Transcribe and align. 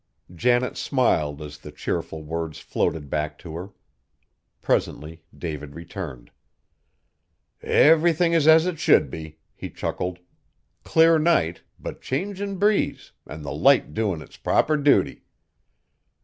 Janet 0.33 0.77
smiled 0.77 1.43
as 1.43 1.59
the 1.59 1.71
cheerful 1.71 2.23
words 2.23 2.57
floated 2.57 3.07
back 3.07 3.37
to 3.37 3.53
her. 3.53 3.69
Presently 4.59 5.23
David 5.37 5.75
returned. 5.75 6.31
"Everythin' 7.61 8.33
is 8.33 8.47
as 8.47 8.65
it 8.65 8.79
should 8.79 9.11
be," 9.11 9.37
he 9.53 9.69
chuckled; 9.69 10.17
"clear 10.83 11.19
night, 11.19 11.61
but 11.79 12.01
changin' 12.01 12.57
breeze, 12.57 13.11
an' 13.27 13.43
the 13.43 13.53
Light 13.53 13.93
doin' 13.93 14.23
its 14.23 14.37
proper 14.37 14.75
duty! 14.75 15.21